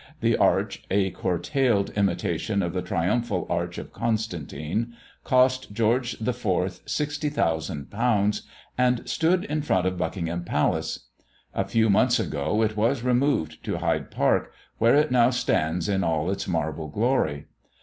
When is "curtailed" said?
1.11-1.91